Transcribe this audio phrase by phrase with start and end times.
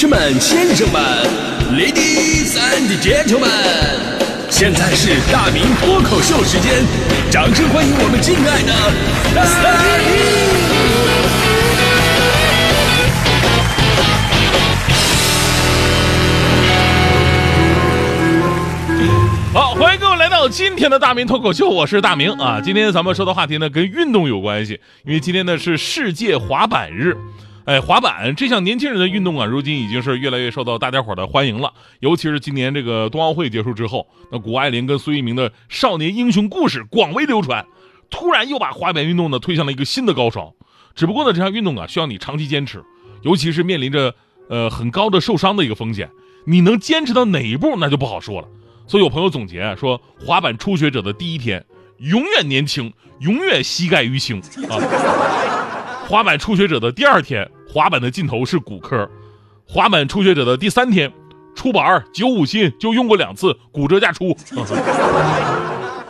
[0.00, 0.98] 士们、先生们
[1.74, 3.44] ，Ladies and Gentlemen，
[4.48, 6.72] 现在是大明脱口秀时间，
[7.30, 8.72] 掌声欢迎我们敬爱的
[9.34, 9.44] 大
[19.52, 19.52] 明！
[19.52, 22.58] 好，欢迎各位来到今天的大明脱口秀，我是大明啊。
[22.64, 27.14] 今天咱们说的话题呢，跟运动有关系，因为今天呢是世界滑板日。
[27.66, 31.72] 哎，滑板这项年轻人的运动啊，如今已经是越来越受到大家伙的欢迎了。
[32.00, 37.64] 尤其是今年这个冬奥会结束之后，那谷爱凌跟孙一鸣的少年英雄故事广为流传，
[38.08, 40.54] 突然又把滑板运动呢推向了一个新的高潮。
[40.94, 42.82] 只不过呢，这项运动啊需要你长期坚持，
[43.22, 44.14] 尤其是面临着
[44.48, 46.10] 呃很高的受伤的一个风险，
[46.46, 48.48] 你能坚持到哪一步那就不好说了。
[48.86, 51.64] 所以有朋友总结说，滑板初学者的第一天
[51.98, 54.80] 永远年轻，永远膝盖淤青啊。
[56.08, 59.06] 滑板初学者的第二天，滑板的尽头是骨科；
[59.64, 61.12] 滑板初学者的第三天，
[61.54, 64.36] 出板九五新就用过两次，骨折价出。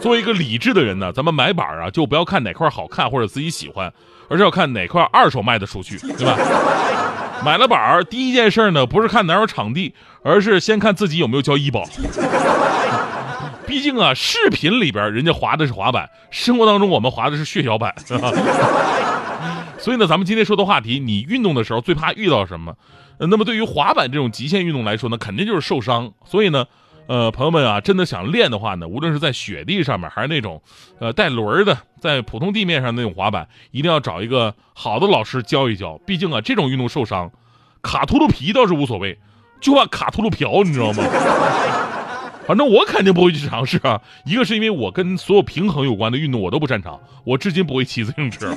[0.00, 3.92] 作为一个理智的人呢，咱们买板啊，就不要看哪块好看或者自己喜欢，
[4.28, 6.36] 而是要看哪块二手卖得出去，对吧？
[7.44, 11.84] 买了板儿第一件事呢，不是看哪有场地，而是先看自己有没有交医保。
[13.66, 17.94] 毕竟啊，视频里边人家滑的是滑板，生活当中我们滑的是血小板。
[19.84, 22.74] 所以呢，咱们今天说的话题，你运动的时候最怕遇到什么？
[23.18, 26.10] 那么对于滑板这种极限运动来说呢，肯定就是受伤。
[26.24, 26.64] 所以呢，
[27.06, 30.62] 呃，朋友们啊，真的想练的话呢，无论是在雪地上面，还是那种，
[31.00, 35.98] 呃，带轮的，在普通地面上那种滑板，一定要找一个好的老师教一教。
[36.06, 37.30] 毕竟啊，这种运动受伤，
[37.82, 39.18] 卡秃噜皮倒是无所谓，
[39.60, 41.04] 就怕卡秃噜瓢，你知道吗？
[42.46, 44.00] 反正我肯定不会去尝试啊！
[44.24, 48.54] 一个是因为我跟所有平衡有关的运动我都不擅长，我至今不会骑自行车。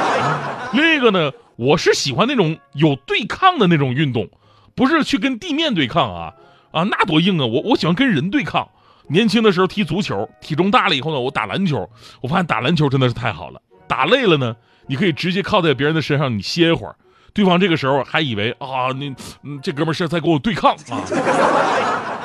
[0.72, 4.28] 另一个呢，我是喜欢那种有对抗的那种运动，
[4.74, 6.32] 不是去跟地面对抗啊
[6.70, 7.46] 啊，那多硬啊！
[7.46, 8.68] 我我喜欢跟人对抗。
[9.10, 11.88] 年轻的时候踢足球，体重大了以后呢，我打篮球，
[12.20, 13.60] 我发现打篮球真的是太好了。
[13.86, 14.54] 打累了呢，
[14.86, 16.94] 你可以直接靠在别人的身上，你歇一会儿，
[17.32, 19.14] 对方这个时候还以为啊，你
[19.62, 21.00] 这哥们是在跟我对抗啊。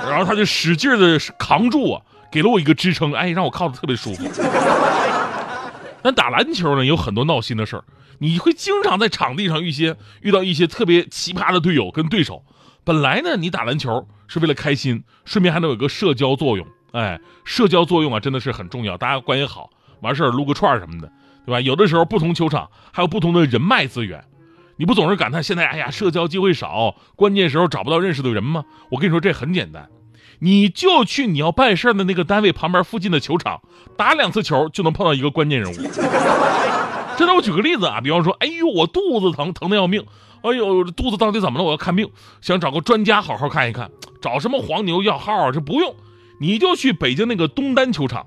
[0.03, 4.23] 然后他就使劲的扛住我，给了我一个支撑，哎，让我靠的特别舒服。
[6.01, 7.83] 但打篮球呢，有很多闹心的事儿，
[8.19, 12.43] 你会经常在场地上遇些遇到一些特别奇葩的队友跟对手。
[12.83, 19.69] 本来呢，你打篮球是为了开心，顺便还能有个社交作用，哎，社交作用啊，真的是很重要，大家关系好，
[20.01, 21.09] 完事儿撸个串什么的，
[21.45, 21.61] 对吧？
[21.61, 24.21] 有的时候不同球场还有不同的人脉资源。
[24.75, 28.65] 你不总是感叹现在哎呀社交机会少，关键时候找不到认识的人吗？
[28.89, 29.87] 我跟你说这很简单，
[30.39, 33.61] 你就去你要办事的那个单位旁边附近的球场
[33.95, 35.75] 打两次球就能碰到一个关键人物。
[37.15, 40.03] 真的，我举个例子啊，比方说，哎呦我肚子疼疼的要命，
[40.41, 41.63] 哎呦肚子到底怎么了？
[41.63, 42.09] 我要看病，
[42.41, 45.95] 想找个专家好好看一看，找什么黄牛要号这不用，
[46.39, 48.25] 你就去北京那个东单球场，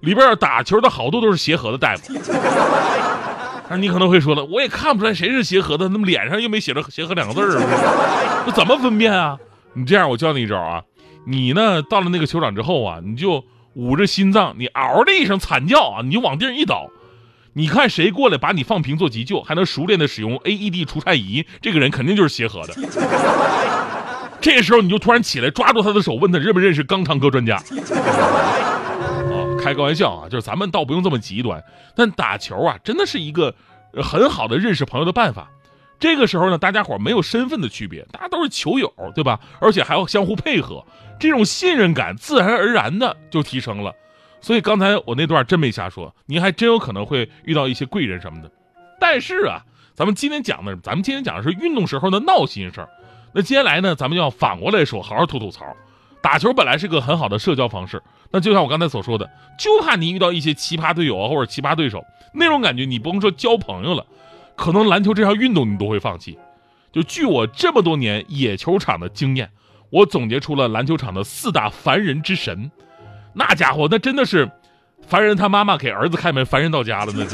[0.00, 2.12] 里边打球的好多都是协和的大夫。
[3.68, 9.36] 那你可能会说了，我也看不出来谁是协和的，那么脸上又没写着协和两个字儿，那怎么分辨啊？
[9.74, 10.82] 你这样，我教你一招啊，
[11.26, 13.44] 你呢到了那个球场之后啊，你就
[13.74, 16.88] 捂着心脏，你嗷的一声惨叫啊，你就往地上一倒，
[17.54, 22.74] 你看谁过来把你放平做急救，还能熟练的使用 AED 除颤仪，这个人肯定就是协和的。
[24.40, 27.60] 这时候你就突然起来抓住他的手，问他认不认识肛肠科专家。
[29.66, 31.60] 开个玩笑啊，就是咱们倒不用这么极端，
[31.96, 33.52] 但打球啊，真的是一个
[34.00, 35.50] 很好的认识朋友的办法。
[35.98, 39.40] 这个时候呢，大家伙没有身份的区别，大家都是球友，对吧？
[39.60, 40.84] 而且还要相互配合，
[41.18, 43.92] 这种信任感自然而然的就提升了。
[44.40, 48.48] 所以刚才我那段真没瞎说，您还真有可能会遇到一些贵人什么的。
[49.00, 52.88] 但是啊，咱们今天讲的，咱们今天讲的是运动时候的闹心事儿。
[53.32, 55.66] 那接下来呢，咱们要反过来说，好好吐吐槽。
[56.26, 62.04] 打球本来是个很好的社交方式，那就像我刚才所说的，就怕你遇到一些奇葩队友啊，或者奇葩对手，
[62.34, 64.04] 那种感觉你不用说交朋友了，
[64.56, 66.36] 可能篮球这项运动你都会放弃。
[66.90, 69.48] 就据我这么多年野球场的经验，
[69.88, 72.72] 我总结出了篮球场的四大烦人之神。
[73.32, 74.50] 那家伙，那真的是
[75.06, 77.12] 烦人，他妈妈给儿子开门，烦人到家了。
[77.14, 77.24] 那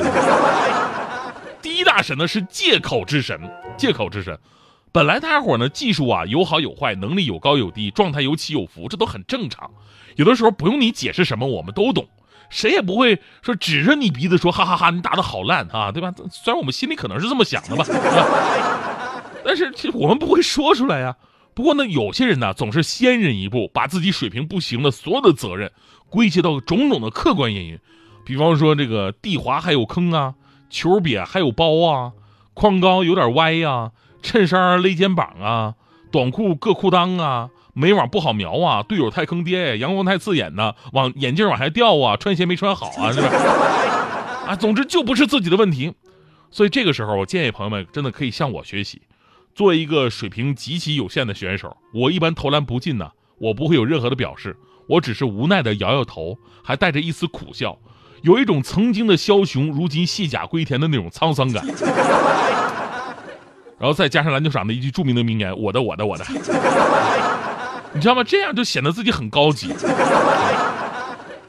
[1.63, 3.41] 第一大神呢，是借口之神，
[3.79, 4.39] 借口之神。
[4.93, 9.71] 本来大家伙呢技术啊有好有坏，能力有高有低，状态有起有伏，这都很正常。
[10.17, 12.07] 有的时候不用你解释什么，我们都懂，
[12.51, 16.13] 谁也不会说指着你鼻子说哈哈哈，你打的好烂啊，对吧？
[16.31, 17.87] 虽然我们心里可能是这么想的吧，
[19.43, 21.17] 但是其实我们不会说出来呀。
[21.55, 25.73] 不过呢，有些人呢总是先人一步，把自己水平不行的所有的责任
[26.11, 27.79] 归结到种种的客观原因，
[28.27, 30.35] 比方说这个地滑还有坑啊，
[30.69, 32.13] 球瘪还有包啊，
[32.53, 33.93] 框高有点歪呀。
[34.23, 35.75] 衬衫勒肩膀啊，
[36.11, 43.29] 短裤硌裤裆啊，没网不好瞄啊，队友太坑爹呀，阳光太刺眼呐，往眼镜往下掉啊，穿鞋没穿好啊，是吧？
[44.49, 45.93] 啊，总之就不是自己的问题。
[46.51, 49.03] 所以这个时候，我建议朋友们真的可以向我学习。
[49.55, 54.57] 作为一个水平极其有限的选手，我一般投篮不进呢，我不会有任何的表示，
[54.89, 57.79] 我只是无奈的摇摇头，还带着一丝苦笑，
[58.23, 61.65] 有一种曾经的枭雄如今卸甲归田的那种沧桑感。
[63.83, 66.25] 然后再加上篮球场的一句著名的名言：“我的，我的，我的。”
[67.93, 68.23] 你知道吗？
[68.23, 69.73] 这样就显得自己很高级。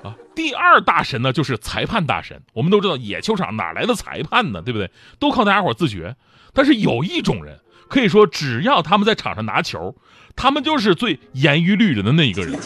[0.02, 2.42] 啊，第二大神呢，就是裁判大神。
[2.54, 4.64] 我们都知道，野球场哪来的裁判呢？
[4.64, 4.90] 对不对？
[5.20, 6.16] 都靠大家伙自觉。
[6.54, 7.60] 但是有一种人。
[7.88, 9.96] 可以说，只要他们在场上拿球，
[10.36, 12.58] 他们就是最严于律人的那一个人。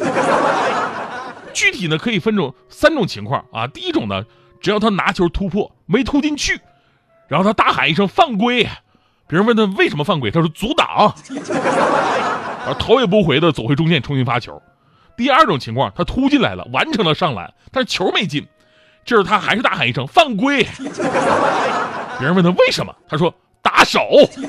[1.54, 3.68] 具体呢，可以分成三种情况啊。
[3.68, 4.24] 第一种呢，
[4.62, 6.62] 只要他拿球突破没突进去，
[7.28, 8.66] 然后他大喊一声犯规，
[9.28, 10.88] 别人问他为什么犯规，他说阻挡，
[12.66, 14.62] 而头也不回的走回中线重新发球。
[15.16, 18.48] 第二种情况，他突进来了，完成了上篮，但是球没进，
[19.04, 20.64] 这时他还是大喊一声犯规，
[22.18, 23.34] 别人问他为什么，他说。
[23.60, 24.00] 打手，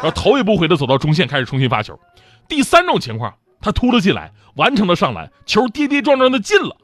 [0.00, 1.98] 然后头也不回的走到中线，开始重新发球。
[2.48, 6.74] 第三种情况，他突了进来，完成了上篮，球跌跌撞撞的进了，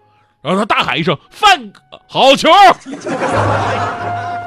[0.42, 1.72] 然后他大喊一声“犯
[2.06, 2.50] 好球”，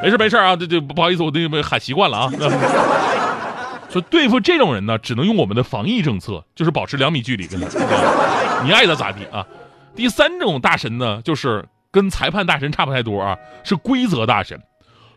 [0.01, 2.31] 没事没事啊，这这不好意思，我那个喊习惯了啊。
[3.92, 7.68] 说对付这种人呢，只能用我们的防疫政策，就是保持两米距离跟他，
[8.63, 9.45] 你爱咋咋地啊。
[9.94, 14.62] 第三种大神呢，就是跟裁判大神差不太多啊，是规则大神。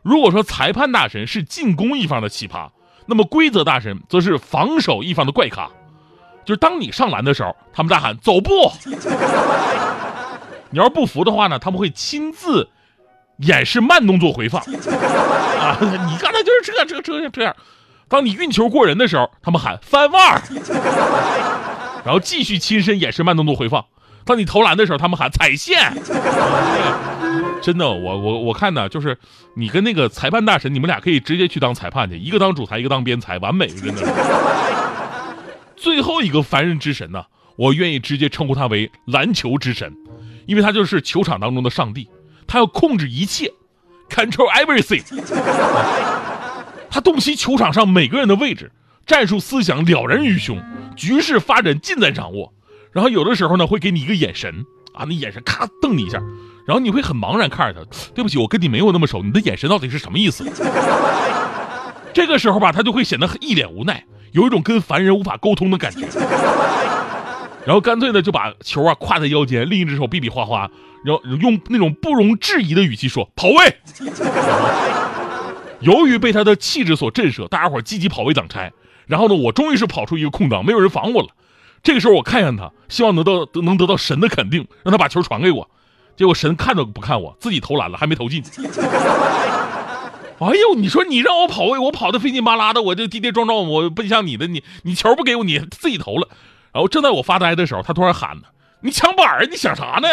[0.03, 2.69] 如果说裁判大神是进攻一方的奇葩，
[3.07, 5.71] 那么规则大神则是防守一方的怪咖。
[6.45, 8.51] 就是当你上篮的时候，他们大喊走步。
[10.71, 12.69] 你要是不服的话呢，他们会亲自
[13.39, 14.61] 演示慢动作回放。
[14.63, 17.55] 啊，你刚才就是这这这这样。
[18.09, 20.43] 当你运球过人的时候，他们喊翻腕儿
[22.05, 23.85] 然后继续亲身演示慢动作回放。
[24.27, 25.93] 当你投篮的时候，他们喊踩线。
[27.63, 29.19] 真的，我我我看呢，就是
[29.57, 34.03] 你跟那个裁判大神，你们俩可以直接去当裁判去，一个当主裁，一个当边裁，完美，真的。
[35.77, 37.25] 最后一个凡人之神呢，
[37.57, 39.95] 我愿意直接称呼他为篮球之神，
[40.47, 42.09] 因为他就是球场当中的上帝，
[42.47, 43.53] 他要控制一切
[44.09, 45.03] ，control everything。
[46.91, 48.71] 他洞悉球场上每个人的位置，
[49.07, 50.63] 战术思想了然于胸，
[50.97, 52.53] 局势发展尽在掌握。
[52.93, 56.23] 然后有的时候呢，会给你一个眼神啊，那眼神咔瞪你一下。
[56.67, 60.45] 然后你会很茫然看着他，对不起，我跟你没有那么熟，你的眼神到底是什么意思？
[62.15, 66.07] 这个时候吧，他就会显得一脸无奈，有一种跟凡人无法沟通的感觉。
[67.67, 70.71] 然后干脆呢就把球啊挎在腰间，另一只手比比划划，
[71.05, 73.77] 然后用那种不容置疑的语气说：“跑位。
[75.81, 78.73] ”由于被他的气质所震慑，大家伙积极跑位挡拆。
[79.07, 81.29] 然后呢，我终于是跑出一个空档，没有人防我了。
[81.83, 85.69] 这个时候我看向他，希望能得能得到神的肯定，让他把球传给我。
[86.17, 88.43] 结果神看都不看我，自己投篮了，还没投进。
[90.39, 96.29] 哎呦，你说你让我跑位，我跑的费劲巴拉的，我就跌跌撞撞，我不像你的，你你球不给我，你自己投了。
[96.75, 98.43] 然后正在我发呆的时候，他突然喊呢
[98.83, 100.09] ：“你抢板儿，你想啥呢？”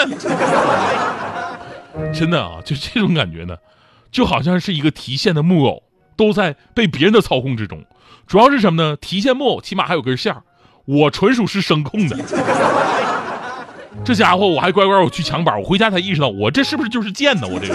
[2.14, 3.58] 真的啊，就这种感觉呢，
[4.12, 5.82] 就好像是一个提线的木偶，
[6.16, 7.84] 都在被别人的操控之中。
[8.28, 8.96] 主要是什么呢？
[8.96, 10.42] 提线木偶起码还有根线儿
[10.86, 12.18] 我纯属是声控的。
[14.06, 17.48] 这家伙我还乖乖我去抢板儿，我回家才意识到我这是不是就是贱呢？
[17.48, 17.74] 我这个，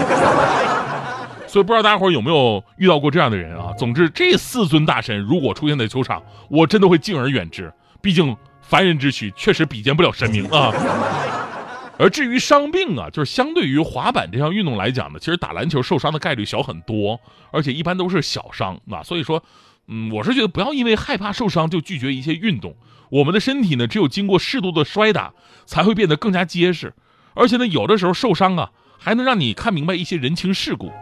[1.48, 3.72] 所以不知道大家伙有没有遇到过这样的人啊？
[3.76, 7.70] 总之，这四尊大神如果出现在球场，我真的会敬而远之。
[8.00, 8.34] 毕竟
[8.68, 10.72] 凡人之躯确实比肩不了神明啊。
[11.98, 17.18] 而至于伤病啊，就是相对于滑板这项运动来讲呢，其实打篮球受伤的概率小很多，
[17.50, 19.02] 而且一般都是小伤啊。
[19.02, 19.42] 所以说，
[19.86, 22.76] 嗯，我是觉得不要因为害怕受伤就拒绝一些运动。
[23.08, 25.32] 我们的身体呢，只有经过适度的摔打，
[25.64, 26.92] 才会变得更加结实。
[27.32, 30.92] 而且呢，有的时候受伤啊，还能让你看明白一些人情世故。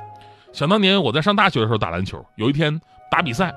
[0.52, 2.80] 想当年我在上大学的时候打篮球，有一天
[3.10, 3.52] 打比赛，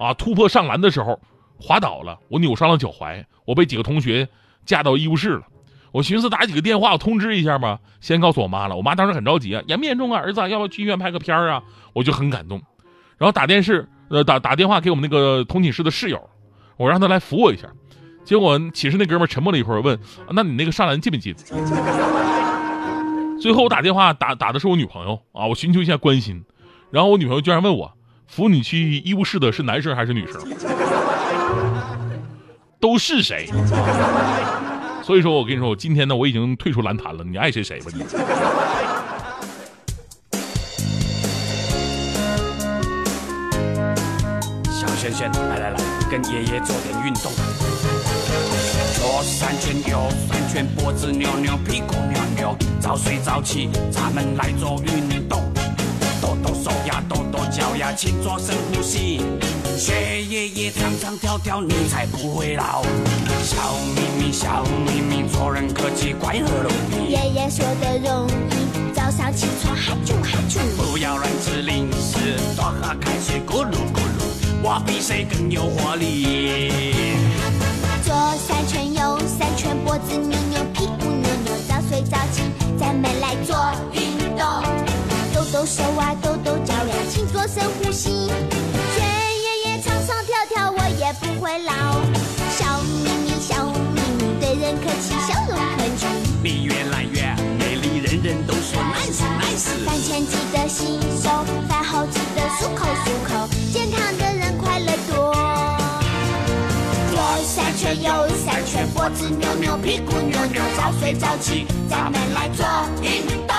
[0.00, 1.20] 啊，突破上篮的时候
[1.60, 4.28] 滑倒了，我扭伤了脚踝，我被几个同学
[4.64, 5.42] 架到医务室了。
[5.90, 8.76] 我寻思打几个电话，我通知一下吧，先告诉我妈了。
[8.76, 11.62] 我妈当时很着急啊，严不严重啊，儿子要不要去医院拍个片儿啊？
[11.94, 12.60] 我就很感动，
[13.16, 16.20] 然后打电视，呃，打打电话给我们那个同寝室的室友，
[16.76, 17.66] 我让他来扶我一下。
[18.22, 19.98] 结果寝室那哥们沉默了一会儿，问
[20.30, 21.34] ：“那你那个上篮进没进？”
[23.40, 26.44] 最后我打电话打打的是我女朋友啊，我寻求一下关心，
[26.90, 27.90] 然后我女朋友居然问我
[28.28, 30.34] ：“扶你去医务室的是男生还是女生？”
[32.80, 33.48] 都是谁？
[35.02, 38.04] 所以说我跟你说，我今天呢我已经退出篮坛了，你爱谁谁吧你。
[44.70, 45.76] 小轩轩，来来来，
[46.10, 47.32] 跟爷爷做点运动。
[48.94, 55.47] 左三圈，右三圈，脖子扭扭，屁股扭扭，早睡早起，咱们来做运动。
[57.30, 59.20] 抖抖手呀，抖抖脚呀，请做深呼吸。
[59.76, 62.82] 学爷爷唱唱跳跳，你才不会老。
[63.42, 63.56] 小
[63.94, 67.10] 咪咪，小咪咪，做人可气，快乐容易。
[67.10, 70.58] 爷爷说的容易，早上起床哈啾哈啾。
[70.76, 74.18] 不要乱吃零食，多喝开水，咕噜咕噜。
[74.60, 76.52] 我比谁更有活力。
[78.02, 78.14] 左
[78.46, 79.76] 三圈，右三圈，
[96.50, 97.22] 越来越
[97.58, 99.68] 美丽，人人都说 nice nice。
[99.84, 105.34] 饭前记得洗手，饭后记得漱口漱口，健康的人快乐多。
[107.10, 112.64] 左三圈，右三圈，脖子扭扭，屁股扭扭，早睡早起，咱们来做
[113.02, 113.56] 运动。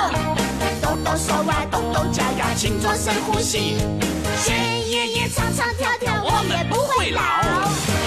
[0.82, 3.78] 抖抖手啊，抖抖脚呀，请做深呼吸。
[4.44, 4.54] 学
[4.88, 7.99] 爷爷唱唱跳跳，我们不会老。